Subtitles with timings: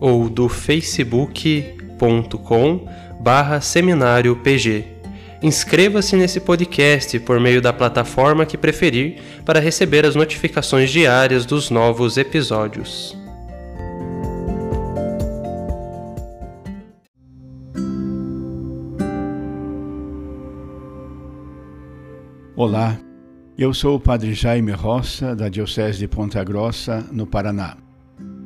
[0.00, 2.88] ou do facebook.com
[3.20, 4.84] barra seminário PG.
[5.42, 11.70] Inscreva-se nesse podcast por meio da plataforma que preferir para receber as notificações diárias dos
[11.70, 13.14] novos episódios.
[22.56, 22.98] Olá,
[23.58, 27.83] eu sou o Padre Jaime Roça, da Diocese de Ponta Grossa, no Paraná.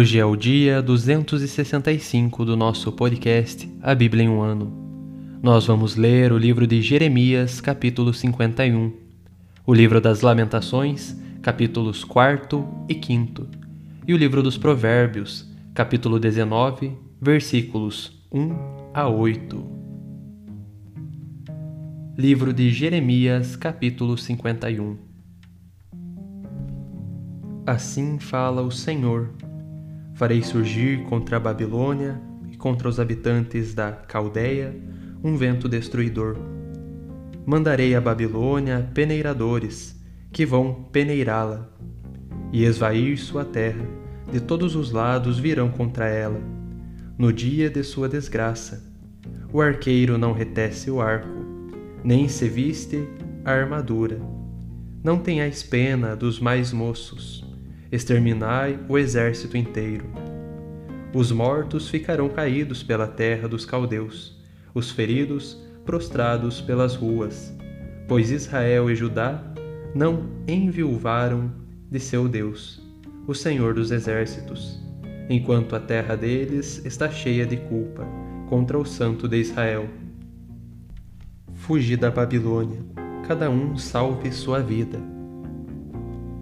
[0.00, 4.72] Hoje é o dia 265 do nosso podcast A Bíblia em um Ano.
[5.42, 8.94] Nós vamos ler o livro de Jeremias, capítulo 51,
[9.66, 13.46] o livro das Lamentações, capítulos 4 e 5,
[14.08, 18.54] e o livro dos Provérbios, capítulo 19, versículos 1
[18.94, 19.66] a 8.
[22.16, 24.96] Livro de Jeremias, capítulo 51
[27.66, 29.28] Assim fala o Senhor
[30.20, 32.20] Farei surgir contra a Babilônia
[32.52, 34.76] e contra os habitantes da Caldeia
[35.24, 36.36] um vento destruidor.
[37.46, 39.98] Mandarei a Babilônia peneiradores,
[40.30, 41.70] que vão peneirá-la,
[42.52, 43.82] e esvair sua terra,
[44.30, 46.42] de todos os lados virão contra ela,
[47.16, 48.92] no dia de sua desgraça.
[49.50, 51.30] O arqueiro não retece o arco,
[52.04, 53.08] nem se viste
[53.42, 54.20] a armadura.
[55.02, 57.48] Não tenhais pena dos mais moços
[57.90, 60.06] exterminai o exército inteiro.
[61.12, 64.38] Os mortos ficarão caídos pela terra dos caldeus,
[64.72, 67.52] os feridos prostrados pelas ruas,
[68.06, 69.42] pois Israel e Judá
[69.94, 71.50] não enviuvaram
[71.90, 72.80] de seu Deus,
[73.26, 74.80] o Senhor dos exércitos,
[75.28, 78.06] enquanto a terra deles está cheia de culpa
[78.48, 79.88] contra o Santo de Israel.
[81.54, 82.80] Fugi da Babilônia,
[83.26, 85.19] cada um salve sua vida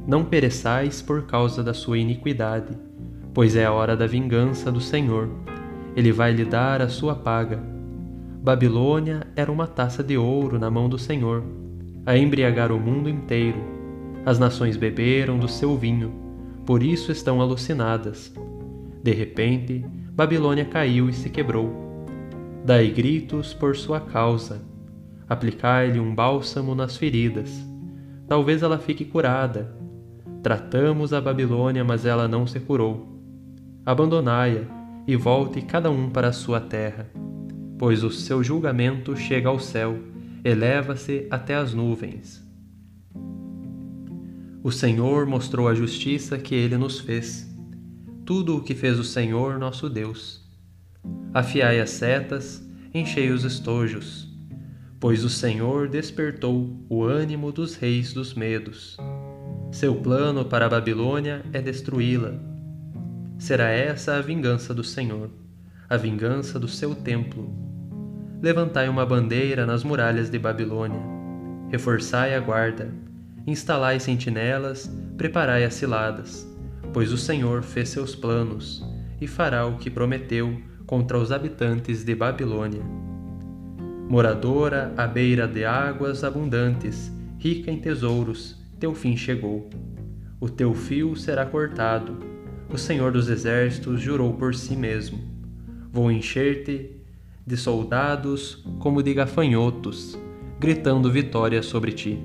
[0.08, 2.74] não pereçais por causa da sua iniquidade,
[3.34, 5.28] pois é a hora da vingança do Senhor.
[5.94, 7.62] Ele vai lhe dar a sua paga.
[8.42, 11.44] Babilônia era uma taça de ouro na mão do Senhor,
[12.06, 13.58] a embriagar o mundo inteiro.
[14.24, 16.10] As nações beberam do seu vinho,
[16.64, 18.33] por isso estão alucinadas.
[19.03, 21.71] De repente, Babilônia caiu e se quebrou.
[22.65, 24.62] Dai gritos por sua causa.
[25.28, 27.62] Aplicai-lhe um bálsamo nas feridas.
[28.27, 29.78] Talvez ela fique curada
[30.42, 33.20] Tratamos a Babilônia, mas ela não se curou.
[33.84, 34.62] Abandonai-a
[35.06, 37.10] e volte cada um para a sua terra,
[37.76, 39.98] pois o seu julgamento chega ao céu,
[40.44, 42.46] eleva-se até as nuvens.
[44.62, 47.52] O Senhor mostrou a justiça que ele nos fez,
[48.24, 50.46] tudo o que fez o Senhor nosso Deus.
[51.34, 52.64] Afiai as setas,
[52.94, 54.28] enchei os estojos,
[55.00, 58.96] pois o Senhor despertou o ânimo dos reis dos medos
[59.70, 62.32] seu plano para a Babilônia é destruí-la.
[63.38, 65.30] Será essa a vingança do Senhor,
[65.88, 67.53] a vingança do seu templo.
[68.41, 71.00] levantai uma bandeira nas muralhas de Babilônia.
[71.70, 72.91] Reforçai a guarda,
[73.47, 76.48] instalai sentinelas, preparai as ciladas,
[76.92, 78.82] pois o Senhor fez seus planos
[79.21, 80.56] e fará o que prometeu
[80.86, 82.82] contra os habitantes de Babilônia.
[84.09, 89.69] Moradora à beira de águas abundantes, rica em tesouros, teu fim chegou.
[90.41, 92.16] O teu fio será cortado.
[92.72, 95.19] O Senhor dos Exércitos jurou por si mesmo:
[95.92, 96.91] Vou encher-te
[97.45, 100.19] de soldados como de gafanhotos,
[100.60, 102.22] gritando vitória sobre ti.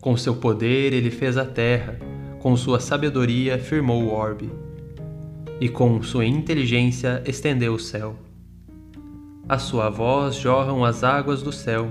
[0.00, 1.98] Com seu poder ele fez a terra,
[2.40, 4.50] com sua sabedoria firmou o orbe,
[5.60, 8.16] e com sua inteligência estendeu o céu.
[9.48, 11.90] A sua voz jorram as águas do céu,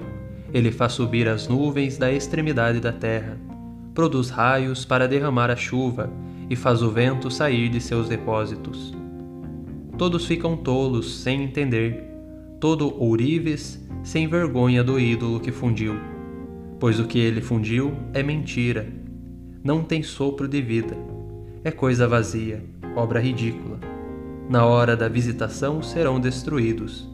[0.54, 3.38] ele faz subir as nuvens da extremidade da terra,
[3.94, 6.12] produz raios para derramar a chuva
[6.50, 8.98] e faz o vento sair de seus depósitos
[10.00, 12.06] todos ficam tolos sem entender,
[12.58, 15.94] todo ourives sem vergonha do ídolo que fundiu.
[16.80, 18.88] Pois o que ele fundiu é mentira,
[19.62, 20.96] não tem sopro de vida,
[21.66, 22.64] é coisa vazia,
[22.96, 23.78] obra ridícula.
[24.50, 27.09] Na hora da visitação serão destruídos.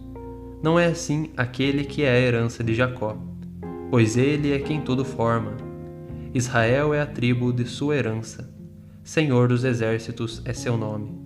[0.66, 3.16] Não é assim aquele que é a herança de Jacó,
[3.92, 5.56] pois ele é quem tudo forma.
[6.34, 8.52] Israel é a tribo de sua herança,
[9.04, 11.22] Senhor dos exércitos é seu nome.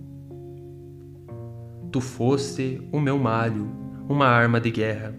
[1.90, 3.66] Tu foste o meu malho,
[4.06, 5.14] uma arma de guerra.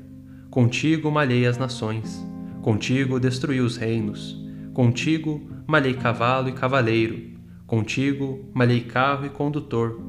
[0.52, 2.24] Contigo malhei as nações,
[2.62, 4.40] contigo destruí os reinos,
[4.72, 10.00] contigo malhei cavalo e cavaleiro, contigo malhei carro e condutor,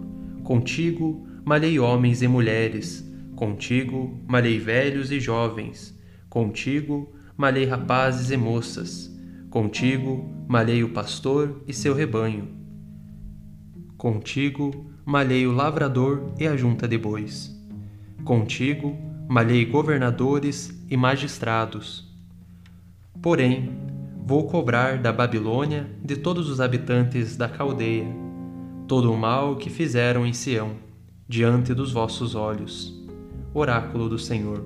[0.44, 3.10] contigo malhei homens e mulheres,
[3.42, 5.98] contigo malhei velhos e jovens,
[6.30, 9.12] contigo malhei rapazes e moças,
[9.50, 12.46] contigo malhei o pastor e seu rebanho.
[13.96, 17.52] Contigo malhei o lavrador e a junta de bois.
[18.22, 18.96] Contigo
[19.28, 22.08] malhei governadores e magistrados.
[23.20, 23.72] Porém,
[24.24, 28.06] vou cobrar da Babilônia de todos os habitantes da Caldeia
[28.86, 30.76] todo o mal que fizeram em Sião,
[31.28, 33.01] diante dos vossos olhos.
[33.54, 34.64] Oráculo do Senhor.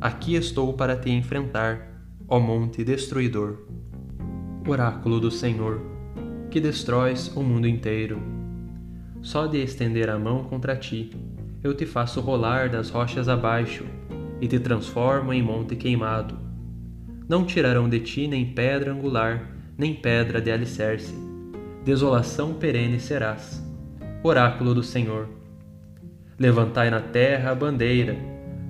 [0.00, 3.58] Aqui estou para te enfrentar, ó monte destruidor.
[4.66, 5.80] Oráculo do Senhor,
[6.50, 8.38] que destróis o mundo inteiro
[9.22, 11.10] só de estender a mão contra ti,
[11.62, 13.84] eu te faço rolar das rochas abaixo
[14.40, 16.38] e te transformo em monte queimado.
[17.28, 21.14] Não tirarão de ti nem pedra angular, nem pedra de alicerce.
[21.84, 23.62] Desolação perene serás.
[24.22, 25.28] Oráculo do Senhor.
[26.38, 28.14] Levantai na terra a bandeira,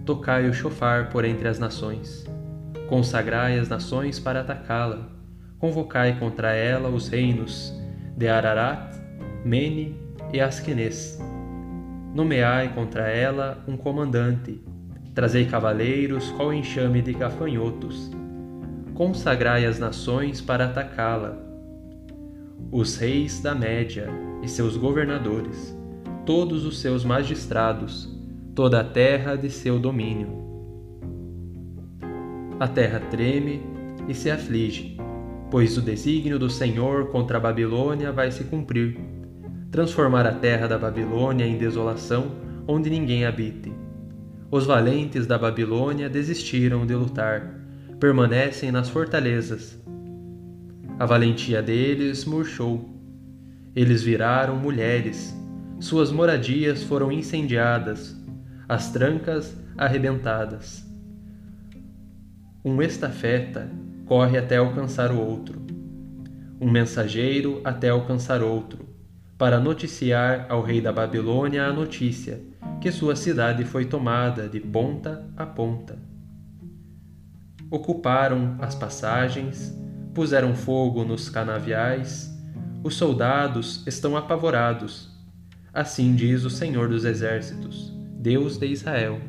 [0.06, 2.24] tocai o chofar por entre as nações.
[2.88, 5.06] Consagrai as nações para atacá-la.
[5.58, 7.78] Convocai contra ela os reinos
[8.16, 8.96] de Ararat,
[9.44, 9.94] Mene
[10.32, 11.20] e Asquenês.
[12.14, 14.64] Nomeai contra ela um comandante,
[15.14, 18.10] trazei cavaleiros qual enxame de gafanhotos.
[18.94, 21.36] Consagrai as nações para atacá-la.
[22.72, 24.08] Os reis da Média
[24.42, 25.77] e seus governadores,
[26.28, 28.06] todos os seus magistrados,
[28.54, 30.28] toda a terra de seu domínio.
[32.60, 33.62] A terra treme
[34.06, 34.98] e se aflige,
[35.50, 39.00] pois o desígnio do Senhor contra a Babilônia vai se cumprir
[39.70, 42.32] transformar a terra da Babilônia em desolação,
[42.66, 43.72] onde ninguém habite.
[44.50, 47.54] Os valentes da Babilônia desistiram de lutar,
[47.98, 49.82] permanecem nas fortalezas.
[50.98, 52.86] A valentia deles murchou.
[53.74, 55.34] Eles viraram mulheres,
[55.80, 58.16] suas moradias foram incendiadas,
[58.68, 60.84] as trancas arrebentadas.
[62.64, 63.70] Um estafeta
[64.04, 65.60] corre até alcançar o outro,
[66.60, 68.88] um mensageiro até alcançar outro
[69.38, 72.42] para noticiar ao rei da Babilônia a notícia
[72.80, 75.96] que sua cidade foi tomada de ponta a ponta.
[77.70, 79.72] Ocuparam as passagens,
[80.12, 82.28] puseram fogo nos canaviais,
[82.82, 85.17] os soldados estão apavorados.
[85.78, 89.20] Assim diz o Senhor dos Exércitos, Deus de Israel.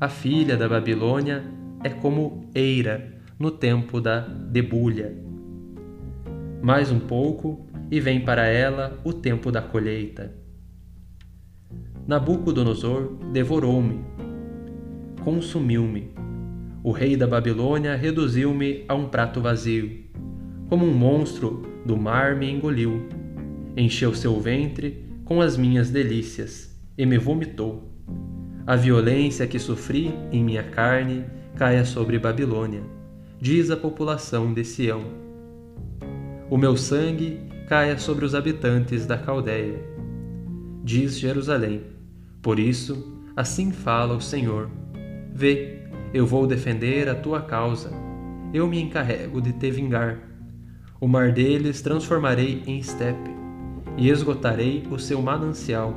[0.00, 1.44] A filha da Babilônia
[1.84, 5.14] é como eira no tempo da debulha.
[6.62, 10.34] Mais um pouco e vem para ela o tempo da colheita.
[12.08, 14.00] Nabucodonosor devorou-me,
[15.22, 16.10] consumiu-me.
[16.82, 20.06] O rei da Babilônia reduziu-me a um prato vazio.
[20.70, 23.06] Como um monstro do mar me engoliu.
[23.76, 27.88] Encheu seu ventre com as minhas delícias e me vomitou.
[28.66, 31.24] A violência que sofri em minha carne
[31.56, 32.82] caia sobre Babilônia,
[33.40, 35.04] diz a população de Sião.
[36.50, 39.78] O meu sangue caia sobre os habitantes da Caldeia.
[40.82, 41.84] Diz Jerusalém:
[42.42, 44.68] Por isso, Assim fala o Senhor.
[45.32, 45.78] Vê,
[46.12, 47.92] eu vou defender a tua causa.
[48.52, 50.18] Eu me encarrego de te vingar.
[51.00, 53.30] O mar deles transformarei em estepe,
[54.00, 55.94] e esgotarei o seu manancial.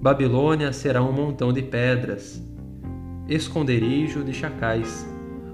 [0.00, 2.40] Babilônia será um montão de pedras,
[3.28, 5.04] esconderijo de chacais,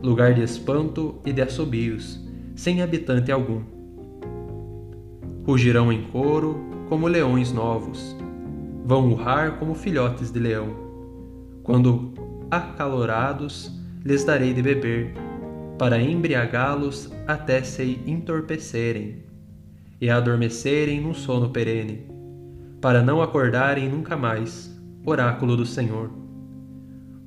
[0.03, 2.23] lugar de espanto e de assobios,
[2.55, 3.63] sem habitante algum.
[5.47, 8.15] Rugirão em coro como leões novos,
[8.85, 10.69] vão urrar como filhotes de leão.
[11.63, 12.13] Quando
[12.51, 13.73] acalorados,
[14.05, 15.15] lhes darei de beber,
[15.79, 19.28] para embriagá-los até se entorpecerem
[20.01, 22.07] e adormecerem num sono perene,
[22.81, 24.75] para não acordarem nunca mais,
[25.05, 26.11] oráculo do Senhor.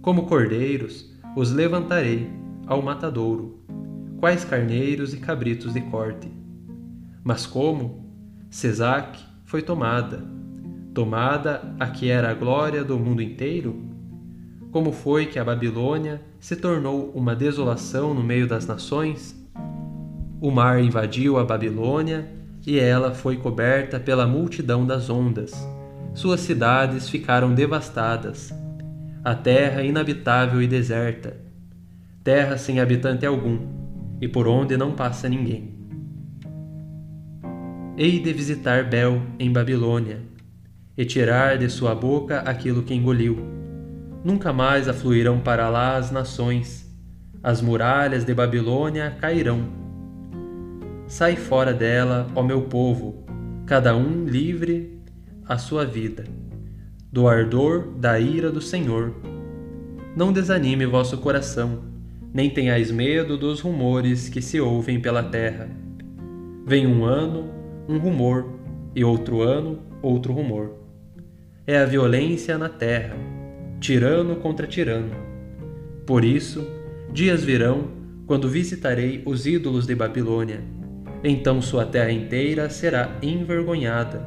[0.02, 2.30] Como cordeiros, os levantarei
[2.66, 3.60] ao matadouro,
[4.20, 6.32] quais carneiros e cabritos de corte.
[7.24, 8.10] Mas como
[8.50, 10.24] Cesac foi tomada,
[10.94, 13.76] tomada a que era a glória do mundo inteiro?
[14.72, 19.36] Como foi que a Babilônia se tornou uma desolação no meio das nações?
[20.40, 25.52] O mar invadiu a Babilônia e ela foi coberta pela multidão das ondas.
[26.14, 28.54] Suas cidades ficaram devastadas.
[29.24, 31.38] A terra inabitável e deserta.
[32.24, 33.60] Terra sem habitante algum,
[34.20, 35.76] e por onde não passa ninguém.
[37.98, 40.22] Hei de visitar Bel em Babilônia,
[40.98, 43.62] e tirar de sua boca aquilo que engoliu
[44.24, 46.88] Nunca mais afluirão para lá as nações,
[47.42, 49.81] as muralhas de Babilônia cairão.
[51.12, 53.26] Sai fora dela, ó meu povo,
[53.66, 54.98] cada um livre
[55.46, 56.24] a sua vida,
[57.12, 59.14] do ardor da ira do Senhor.
[60.16, 61.84] Não desanime vosso coração,
[62.34, 65.70] nem tenhais medo dos rumores que se ouvem pela terra.
[66.66, 67.52] Vem um ano,
[67.90, 68.50] um rumor,
[68.96, 70.78] e outro ano, outro rumor.
[71.68, 73.18] É a violência na terra
[73.82, 75.12] tirano contra tirano.
[76.06, 76.66] Por isso,
[77.12, 77.90] dias virão
[78.26, 80.80] quando visitarei os ídolos de Babilônia.
[81.24, 84.26] Então sua terra inteira será envergonhada,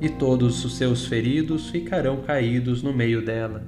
[0.00, 3.62] e todos os seus feridos ficarão caídos no meio dela.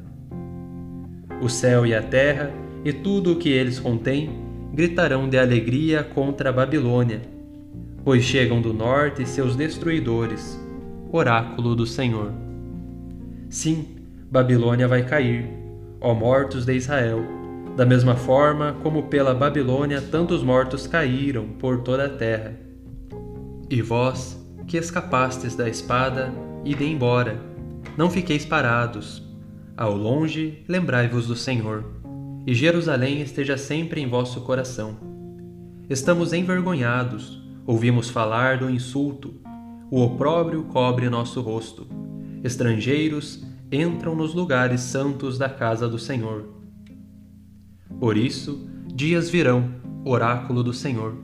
[1.41, 2.51] O céu e a terra
[2.85, 4.31] e tudo o que eles contêm
[4.73, 7.23] gritarão de alegria contra a Babilônia,
[8.05, 10.59] pois chegam do norte seus destruidores,
[11.11, 12.33] oráculo do Senhor.
[13.49, 13.87] Sim,
[14.31, 15.47] Babilônia vai cair,
[16.01, 17.42] ó mortos de Israel,
[17.77, 22.55] da mesma forma como pela Babilônia tantos mortos caíram por toda a terra.
[23.71, 26.33] E vós, que escapastes da espada,
[26.65, 27.41] ide embora,
[27.97, 29.23] não fiqueis parados.
[29.77, 31.85] Ao longe, lembrai-vos do Senhor,
[32.47, 34.97] e Jerusalém esteja sempre em vosso coração.
[35.89, 39.35] Estamos envergonhados, ouvimos falar do insulto,
[39.91, 41.87] o opróbrio cobre nosso rosto.
[42.45, 46.62] Estrangeiros, entram nos lugares santos da casa do Senhor.
[47.99, 49.71] Por isso, dias virão,
[50.05, 51.15] oráculo do Senhor,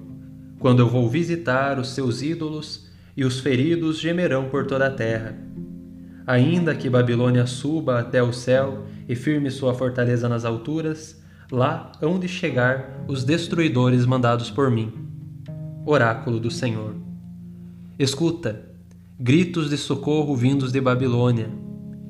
[0.58, 5.36] quando eu vou visitar os seus ídolos e os feridos gemerão por toda a terra.
[6.26, 11.20] Ainda que Babilônia suba até o céu e firme sua fortaleza nas alturas,
[11.50, 14.92] lá hão de chegar os destruidores mandados por mim.
[15.86, 16.94] Oráculo do Senhor.
[17.98, 18.62] Escuta,
[19.18, 21.48] gritos de socorro vindos de Babilônia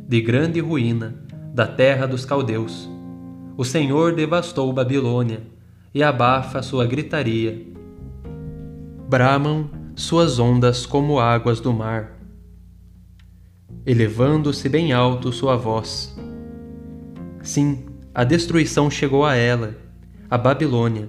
[0.08, 1.14] de grande ruína,
[1.52, 2.88] da terra dos caldeus.
[3.58, 5.42] O Senhor devastou Babilônia
[5.92, 7.66] e abafa sua gritaria.
[9.08, 12.20] Bramam suas ondas como águas do mar,
[13.84, 16.16] elevando-se bem alto sua voz.
[17.42, 17.84] Sim,
[18.14, 19.74] a destruição chegou a ela,
[20.30, 21.08] a Babilônia.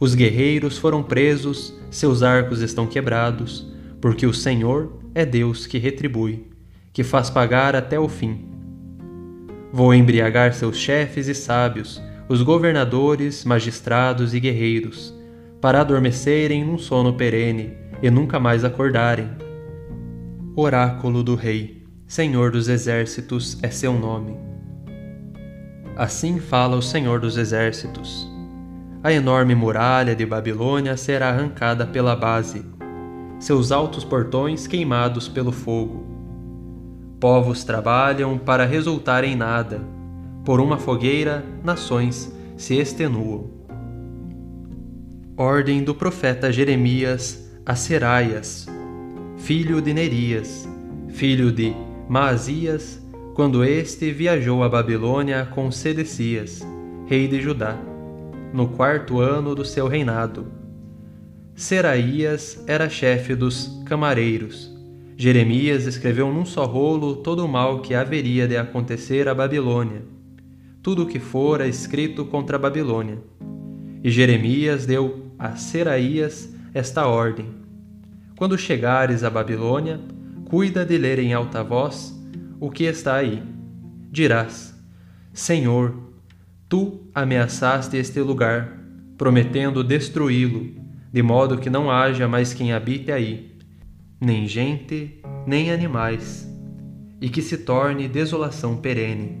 [0.00, 6.50] Os guerreiros foram presos, seus arcos estão quebrados, porque o Senhor é Deus que retribui
[6.94, 8.61] que faz pagar até o fim.
[9.72, 15.14] Vou embriagar seus chefes e sábios, os governadores, magistrados e guerreiros,
[15.62, 19.30] para adormecerem num sono perene e nunca mais acordarem.
[20.54, 24.36] Oráculo do Rei, Senhor dos Exércitos é seu nome.
[25.96, 28.30] Assim fala o Senhor dos Exércitos.
[29.02, 32.62] A enorme muralha de Babilônia será arrancada pela base,
[33.40, 36.11] seus altos portões queimados pelo fogo
[37.22, 39.80] Povos trabalham para resultar em nada.
[40.44, 43.48] Por uma fogueira, nações se extenuam.
[45.36, 48.66] Ordem do profeta Jeremias a Seraias,
[49.36, 50.68] filho de Nerias,
[51.10, 51.72] filho de
[52.08, 53.00] Maasias,
[53.36, 56.60] quando este viajou a Babilônia com Sedecias,
[57.06, 57.78] rei de Judá,
[58.52, 60.48] no quarto ano do seu reinado.
[61.54, 64.71] Seraías era chefe dos camareiros
[65.22, 70.02] Jeremias escreveu num só rolo todo o mal que haveria de acontecer à Babilônia,
[70.82, 73.18] tudo o que fora escrito contra a Babilônia.
[74.02, 77.46] E Jeremias deu a Seraías esta ordem:
[78.36, 80.00] Quando chegares à Babilônia,
[80.46, 82.20] cuida de ler em alta voz
[82.58, 83.40] o que está aí.
[84.10, 84.76] Dirás:
[85.32, 85.94] Senhor,
[86.68, 88.76] tu ameaçaste este lugar,
[89.16, 90.68] prometendo destruí-lo,
[91.12, 93.51] de modo que não haja mais quem habite aí,
[94.22, 96.48] nem gente, nem animais,
[97.20, 99.36] e que se torne desolação perene.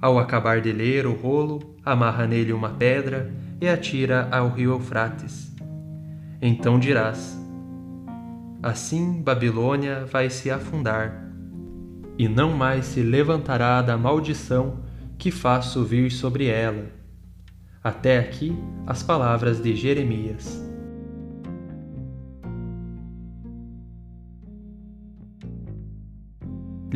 [0.00, 5.52] Ao acabar de ler o rolo, amarra nele uma pedra e atira ao rio Eufrates.
[6.40, 7.36] Então dirás:
[8.62, 11.28] Assim Babilônia vai se afundar,
[12.16, 14.84] e não mais se levantará da maldição
[15.18, 16.86] que faço vir sobre ela.
[17.82, 18.56] Até aqui
[18.86, 20.65] as palavras de Jeremias.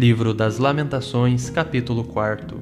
[0.00, 2.58] Livro das Lamentações, capítulo 4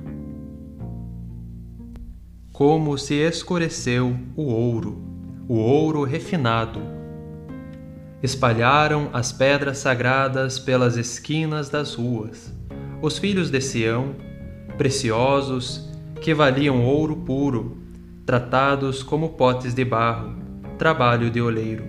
[2.53, 5.01] Como se escureceu o ouro,
[5.47, 6.81] o ouro refinado.
[8.21, 12.53] Espalharam as pedras sagradas pelas esquinas das ruas.
[13.01, 14.17] Os filhos de Sião
[14.77, 15.89] preciosos,
[16.21, 17.79] que valiam ouro puro,
[18.27, 20.35] tratados como potes de barro,
[20.77, 21.85] trabalho de oleiro.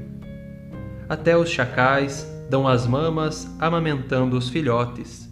[1.10, 5.29] Até os chacais dão as mamas amamentando os filhotes,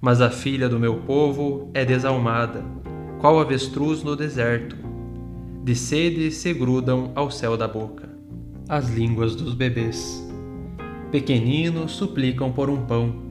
[0.00, 2.64] mas a filha do meu povo é desalmada,
[3.20, 4.76] qual avestruz no deserto.
[5.64, 8.08] De sede se grudam ao céu da boca.
[8.68, 10.26] As línguas dos bebês.
[11.10, 13.22] Pequeninos suplicam por um pão,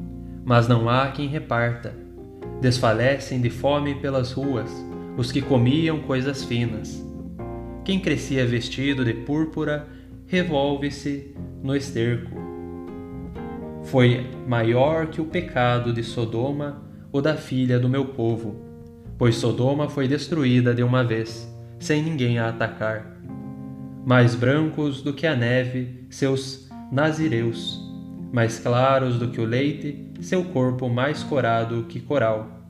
[0.45, 2.07] mas não há quem reparta
[2.61, 4.71] Desfalecem de fome pelas ruas
[5.15, 7.03] os que comiam coisas finas.
[7.83, 9.87] Quem crescia vestido de púrpura
[10.25, 12.46] revolve-se no esterco.
[13.87, 18.57] Foi maior que o pecado de Sodoma ou da filha do meu povo,
[19.17, 23.17] pois Sodoma foi destruída de uma vez, sem ninguém a atacar.
[24.05, 27.81] Mais brancos do que a neve, seus nazireus,
[28.29, 32.67] mais claros do que o leite, seu corpo mais corado que coral,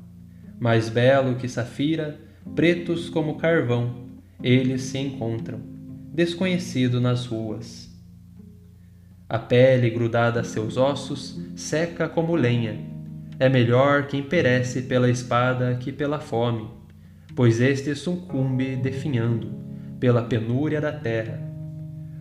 [0.60, 2.20] mais belo que safira,
[2.54, 4.08] pretos como carvão,
[4.44, 5.62] eles se encontram,
[6.14, 7.87] desconhecido nas ruas.
[9.30, 12.80] A pele grudada a seus ossos seca como lenha.
[13.38, 16.66] É melhor quem perece pela espada que pela fome,
[17.36, 19.52] pois este sucumbe definhando
[20.00, 21.42] pela penúria da terra.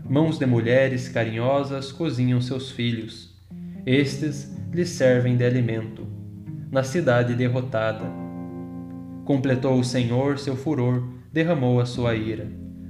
[0.09, 3.35] Mãos de mulheres carinhosas cozinham seus filhos.
[3.87, 6.07] Estes lhes servem de alimento.
[6.73, 8.05] Na cidade derrotada.
[9.25, 12.49] Completou o Senhor seu furor, derramou a sua ira.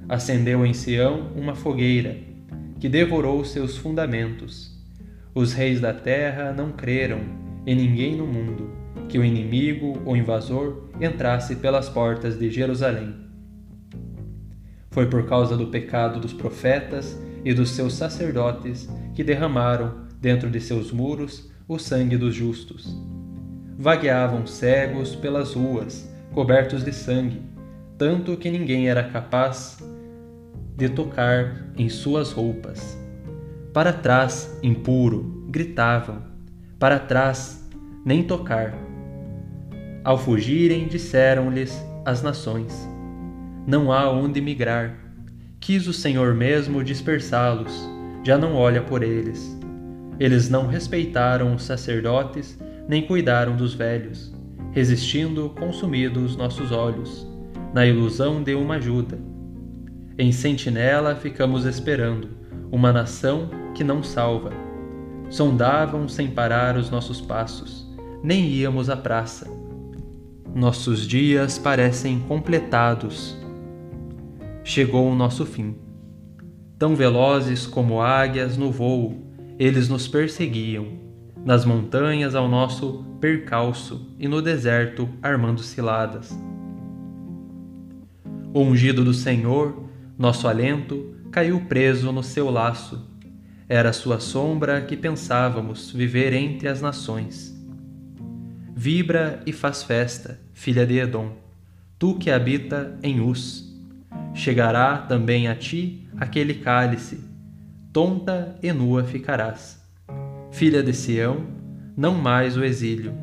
[0.09, 2.17] Acendeu em Sião uma fogueira,
[2.79, 4.75] que devorou seus fundamentos.
[5.35, 7.21] Os reis da terra não creram,
[7.67, 8.71] e ninguém no mundo,
[9.09, 13.15] que o inimigo, o invasor, entrasse pelas portas de Jerusalém.
[14.91, 20.61] Foi por causa do pecado dos profetas e dos seus sacerdotes que derramaram, dentro de
[20.61, 22.97] seus muros, o sangue dos justos.
[23.79, 27.43] Vagueavam cegos pelas ruas, cobertos de sangue,
[27.99, 29.79] tanto que ninguém era capaz
[30.77, 32.99] de tocar em suas roupas.
[33.73, 36.23] Para trás, impuro, gritavam.
[36.79, 37.67] Para trás,
[38.05, 38.75] nem tocar.
[40.05, 42.89] Ao fugirem, disseram-lhes as nações:
[43.67, 44.95] Não há onde migrar.
[45.59, 47.89] Quis o Senhor mesmo dispersá-los,
[48.23, 49.59] já não olha por eles.
[50.21, 52.59] Eles não respeitaram os sacerdotes,
[52.89, 54.33] nem cuidaram dos velhos,
[54.73, 57.27] resistindo consumidos nossos olhos,
[57.75, 59.19] na ilusão de uma ajuda.
[60.19, 62.31] Em sentinela ficamos esperando,
[62.73, 64.51] uma nação que não salva.
[65.29, 67.87] Sondavam sem parar os nossos passos,
[68.23, 69.47] nem íamos à praça.
[70.55, 73.37] Nossos dias parecem completados.
[74.65, 75.77] Chegou o nosso fim.
[76.79, 79.23] Tão velozes como águias no voo,
[79.59, 80.87] eles nos perseguiam,
[81.45, 86.35] nas montanhas ao nosso percalço e no deserto armando ciladas.
[88.55, 89.86] Ungido do Senhor,
[90.19, 93.11] nosso alento, caiu preso no seu laço.
[93.69, 97.55] Era sua sombra que pensávamos viver entre as nações.
[98.75, 101.33] Vibra e faz festa, filha de Edom,
[101.99, 103.65] tu que habita em Uz.
[104.35, 107.37] Chegará também a ti aquele cálice
[107.97, 109.83] tonta e nua ficarás.
[110.53, 111.47] Filha de Sião,
[111.97, 113.15] não mais o exílio.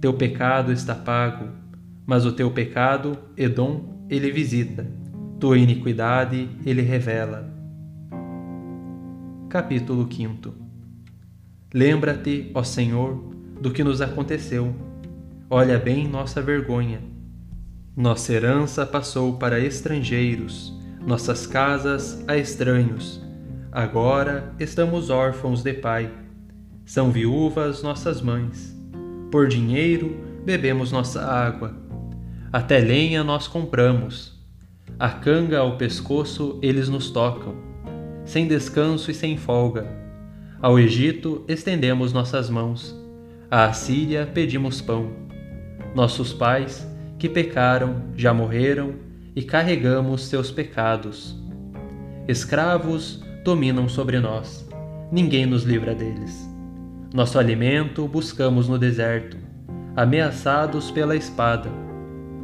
[0.00, 1.50] Teu pecado está pago,
[2.06, 4.86] mas o teu pecado, Edom, ele visita,
[5.38, 7.48] tua iniquidade ele revela.
[9.48, 10.52] Capítulo 5
[11.72, 13.14] Lembra-te, ó Senhor,
[13.60, 14.74] do que nos aconteceu.
[15.48, 17.00] Olha bem nossa vergonha.
[17.96, 23.22] Nossa herança passou para estrangeiros, nossas casas a estranhos.
[23.70, 26.10] Agora estamos órfãos de pai.
[26.84, 28.76] São viúvas nossas mães.
[29.30, 31.76] Por dinheiro bebemos nossa água.
[32.52, 34.37] Até lenha nós compramos.
[34.98, 37.54] A canga ao pescoço eles nos tocam,
[38.24, 39.98] sem descanso e sem folga
[40.60, 42.92] ao Egito estendemos nossas mãos,
[43.48, 45.12] à Assíria pedimos pão.
[45.94, 46.84] Nossos pais,
[47.16, 48.94] que pecaram, já morreram
[49.36, 51.40] e carregamos seus pecados.
[52.26, 54.68] Escravos dominam sobre nós,
[55.12, 56.50] ninguém nos livra deles.
[57.14, 59.36] Nosso alimento buscamos no deserto,
[59.94, 61.70] ameaçados pela espada.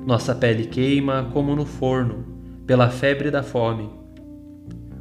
[0.06, 2.24] Nossa pele queima como no forno,
[2.66, 3.88] pela febre da fome.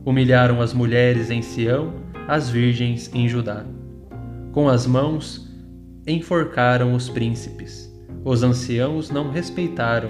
[0.05, 3.65] Humilharam as mulheres em Sião as virgens em Judá.
[4.51, 5.49] Com as mãos
[6.07, 7.91] enforcaram os príncipes,
[8.23, 10.09] os anciãos não respeitaram.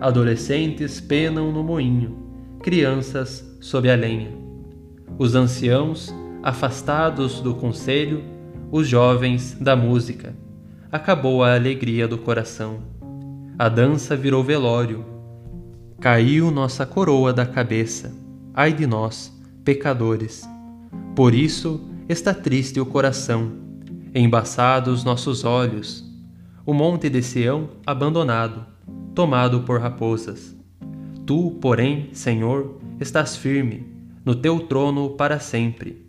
[0.00, 2.16] Adolescentes penam no moinho,
[2.62, 4.30] crianças sob a lenha.
[5.18, 8.22] Os anciãos, afastados do conselho,
[8.70, 10.34] os jovens da música.
[10.90, 12.78] Acabou a alegria do coração.
[13.58, 15.04] A dança virou velório.
[16.00, 18.14] Caiu nossa coroa da cabeça.
[18.54, 20.48] Ai de nós, pecadores.
[21.16, 23.50] Por isso está triste o coração,
[24.14, 26.08] embaçados nossos olhos,
[26.64, 28.64] o monte de Sião abandonado,
[29.12, 30.54] tomado por raposas.
[31.26, 33.84] Tu, porém, Senhor, estás firme,
[34.24, 36.06] no teu trono para sempre.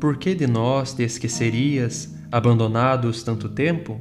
[0.00, 4.00] Por que de nós te esquecerias, abandonados tanto tempo?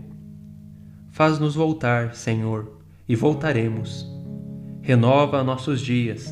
[1.12, 4.15] Faz-nos voltar, Senhor, e voltaremos.
[4.86, 6.32] Renova nossos dias.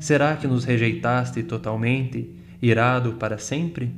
[0.00, 3.94] Será que nos rejeitaste totalmente irado para sempre?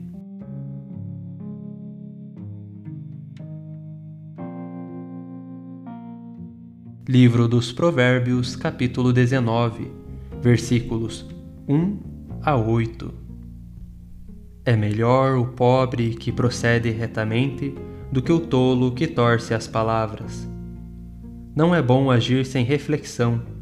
[7.08, 9.90] Livro dos Provérbios, capítulo 19,
[10.42, 11.26] versículos
[11.66, 11.98] 1
[12.42, 13.10] a 8.
[14.66, 17.74] É melhor o pobre que procede retamente
[18.12, 20.46] do que o tolo que torce as palavras.
[21.56, 23.53] Não é bom agir sem reflexão.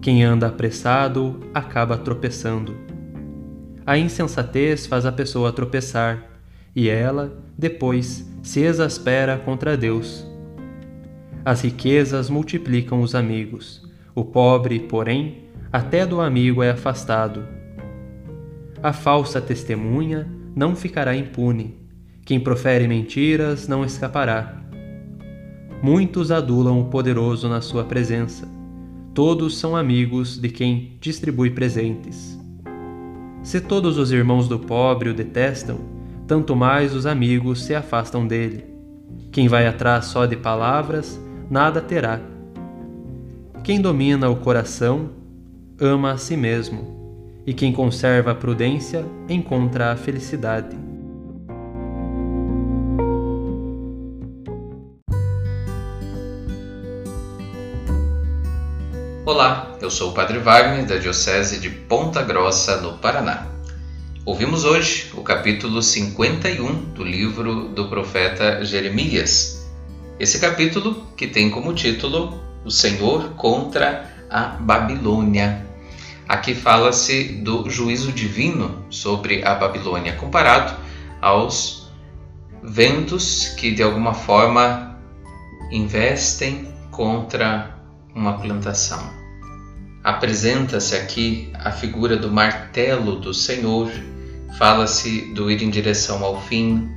[0.00, 2.74] Quem anda apressado acaba tropeçando.
[3.84, 6.22] A insensatez faz a pessoa tropeçar,
[6.74, 10.26] e ela, depois, se exaspera contra Deus.
[11.44, 13.82] As riquezas multiplicam os amigos,
[14.14, 17.44] o pobre, porém, até do amigo é afastado.
[18.82, 21.76] A falsa testemunha não ficará impune,
[22.24, 24.60] quem profere mentiras não escapará.
[25.82, 28.48] Muitos adulam o poderoso na sua presença,
[29.16, 32.38] todos são amigos de quem distribui presentes.
[33.42, 35.78] Se todos os irmãos do pobre o detestam,
[36.26, 38.66] tanto mais os amigos se afastam dele.
[39.32, 42.20] Quem vai atrás só de palavras, nada terá.
[43.64, 45.08] Quem domina o coração,
[45.80, 50.76] ama a si mesmo, e quem conserva a prudência, encontra a felicidade.
[59.26, 63.48] Olá, eu sou o Padre Wagner da Diocese de Ponta Grossa, no Paraná.
[64.24, 69.68] Ouvimos hoje o capítulo 51 do livro do profeta Jeremias.
[70.20, 75.66] Esse capítulo que tem como título O Senhor contra a Babilônia.
[76.28, 80.72] Aqui fala-se do juízo divino sobre a Babilônia, comparado
[81.20, 81.90] aos
[82.62, 84.96] ventos que de alguma forma
[85.72, 87.75] investem contra
[88.16, 89.12] uma plantação.
[90.02, 93.92] Apresenta-se aqui a figura do martelo do Senhor,
[94.56, 96.88] fala-se do ir em direção ao fim,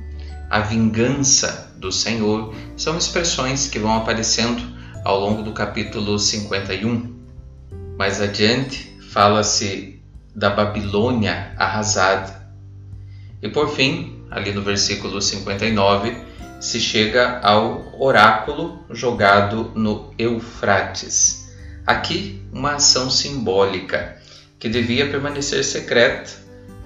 [0.48, 4.62] a vingança do Senhor, são expressões que vão aparecendo
[5.04, 7.14] ao longo do capítulo 51.
[7.98, 10.00] Mais adiante, fala-se
[10.34, 12.40] da Babilônia arrasada.
[13.42, 16.16] E por fim, ali no versículo 59,
[16.60, 21.50] se chega ao oráculo jogado no Eufrates.
[21.86, 24.18] Aqui, uma ação simbólica
[24.58, 26.30] que devia permanecer secreta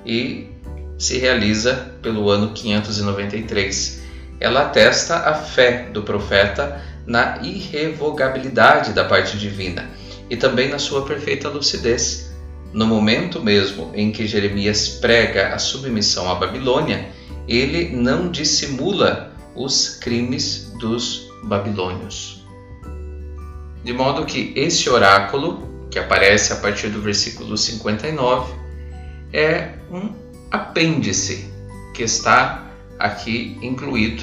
[0.06, 0.48] e
[0.96, 4.02] se realiza pelo ano 593.
[4.38, 9.90] Ela atesta a fé do profeta na irrevogabilidade da parte divina
[10.30, 12.32] e também na sua perfeita lucidez.
[12.72, 17.08] No momento mesmo em que Jeremias prega a submissão à Babilônia,
[17.46, 22.44] ele não dissimula os crimes dos babilônios.
[23.82, 28.54] De modo que esse oráculo, que aparece a partir do versículo 59,
[29.32, 30.10] é um
[30.50, 31.50] apêndice
[31.92, 32.66] que está
[32.98, 34.22] aqui incluído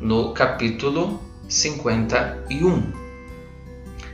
[0.00, 2.92] no capítulo 51.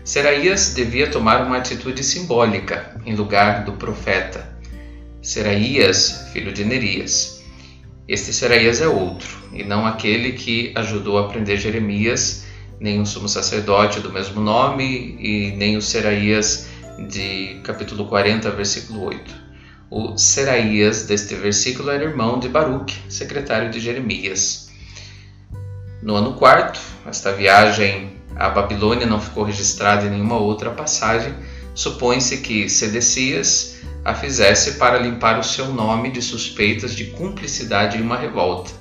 [0.03, 4.59] Seraías devia tomar uma atitude simbólica em lugar do profeta.
[5.23, 7.40] Seraías, filho de Nerias.
[8.11, 12.45] Este Seraías é outro, e não aquele que ajudou a prender Jeremias,
[12.81, 16.67] nem o sumo sacerdote do mesmo nome, e nem o Seraías
[17.09, 19.35] de capítulo 40, versículo 8.
[19.89, 24.73] O Seraías deste versículo era irmão de Baruque, secretário de Jeremias.
[26.03, 31.33] No ano quarto, esta viagem à Babilônia não ficou registrada em nenhuma outra passagem.
[31.77, 38.03] Supõe-se que Sedecias a fizesse para limpar o seu nome de suspeitas de cumplicidade em
[38.03, 38.73] uma revolta.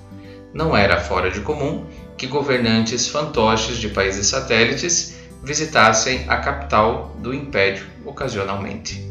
[0.54, 1.86] Não era fora de comum
[2.18, 9.10] que governantes fantoches de países satélites visitassem a capital do império ocasionalmente.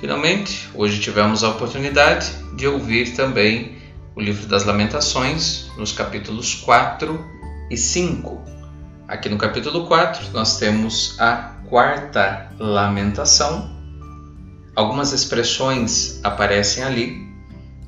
[0.00, 3.78] Finalmente, hoje tivemos a oportunidade de ouvir também
[4.16, 7.22] o livro das Lamentações, nos capítulos 4
[7.70, 8.40] e 5.
[9.06, 13.79] Aqui no capítulo 4, nós temos a quarta lamentação.
[14.80, 17.28] Algumas expressões aparecem ali,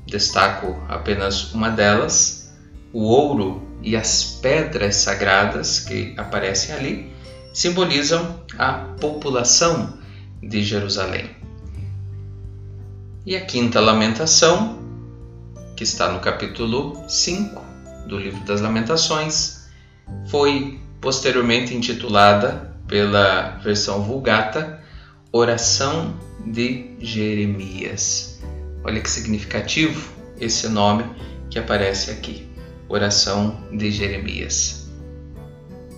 [0.05, 2.53] destaco apenas uma delas:
[2.93, 7.11] o ouro e as pedras sagradas que aparecem ali
[7.51, 9.97] simbolizam a população
[10.39, 11.31] de Jerusalém.
[13.25, 14.77] E a quinta lamentação,
[15.75, 17.59] que está no capítulo 5
[18.07, 19.67] do livro das Lamentações,
[20.27, 24.79] foi posteriormente intitulada pela versão Vulgata
[25.31, 26.13] Oração
[26.45, 28.41] de Jeremias.
[28.83, 31.05] Olha que significativo esse nome
[31.49, 32.47] que aparece aqui,
[32.89, 34.89] Oração de Jeremias.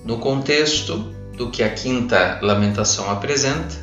[0.04, 3.76] No contexto do que a quinta lamentação apresenta,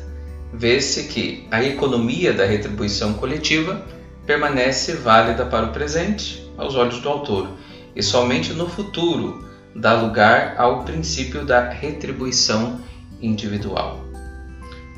[0.53, 3.85] vê-se que a economia da retribuição coletiva
[4.25, 7.49] permanece válida para o presente, aos olhos do autor,
[7.95, 12.79] e somente no futuro dá lugar ao princípio da retribuição
[13.21, 14.05] individual.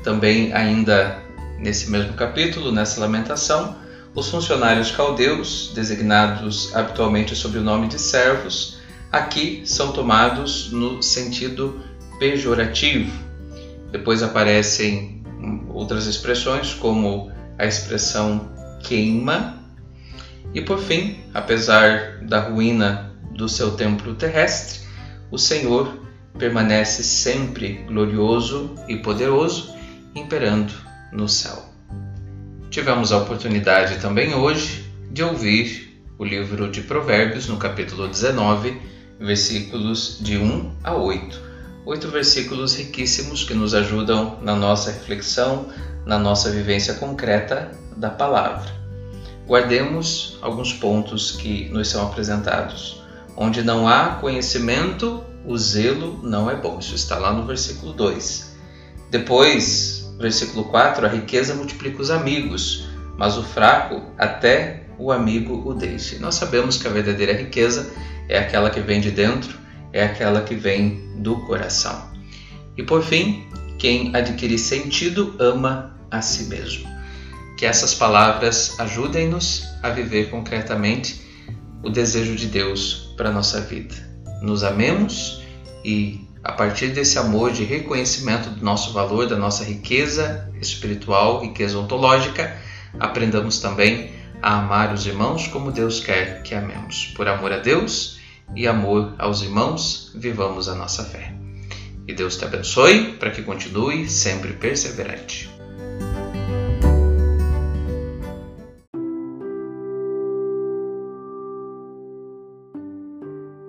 [0.04, 1.25] Também, ainda
[1.58, 3.76] nesse mesmo capítulo, nessa lamentação,
[4.14, 8.78] os funcionários caldeus, designados habitualmente sob o nome de servos,
[9.12, 11.80] aqui são tomados no sentido
[12.18, 13.12] pejorativo.
[13.92, 15.22] Depois aparecem
[15.68, 18.48] outras expressões, como a expressão
[18.82, 19.58] queima.
[20.54, 24.80] E por fim, apesar da ruína do seu templo terrestre,
[25.30, 26.06] o Senhor
[26.38, 29.74] permanece sempre glorioso e poderoso,
[30.14, 30.85] imperando
[31.16, 31.64] no céu.
[32.70, 38.80] Tivemos a oportunidade também hoje de ouvir o livro de Provérbios, no capítulo 19,
[39.18, 41.46] versículos de 1 a 8
[41.86, 45.68] oito versículos riquíssimos que nos ajudam na nossa reflexão,
[46.04, 48.68] na nossa vivência concreta da palavra.
[49.46, 53.00] Guardemos alguns pontos que nos são apresentados.
[53.36, 56.80] Onde não há conhecimento, o zelo não é bom.
[56.80, 58.56] Isso está lá no versículo 2.
[59.08, 65.74] Depois, versículo 4, a riqueza multiplica os amigos, mas o fraco até o amigo o
[65.74, 66.18] deixa.
[66.18, 67.90] nós sabemos que a verdadeira riqueza
[68.28, 72.10] é aquela que vem de dentro é aquela que vem do coração.
[72.76, 73.48] E por fim,
[73.78, 76.86] quem adquire sentido ama a si mesmo.
[77.56, 81.22] Que essas palavras ajudem-nos a viver concretamente
[81.82, 83.94] o desejo de Deus para a nossa vida.
[84.42, 85.42] Nos amemos
[85.82, 91.76] e, a partir desse amor de reconhecimento do nosso valor, da nossa riqueza espiritual, riqueza
[91.76, 92.56] ontológica,
[93.00, 97.12] aprendamos também a amar os irmãos como Deus quer que amemos.
[97.16, 98.20] Por amor a Deus,
[98.54, 101.34] e amor aos irmãos, vivamos a nossa fé.
[102.06, 105.50] E Deus te abençoe para que continue sempre perseverante.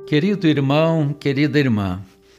[0.06, 2.04] Querido irmão, querida irmã,